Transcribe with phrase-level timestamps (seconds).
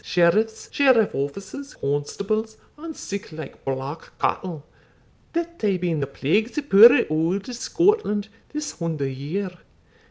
[0.03, 4.65] sheriffs, sheriff officers, constables, and sic like black cattle,
[5.33, 9.51] that hae been the plagues o' puir auld Scotland this hunder year.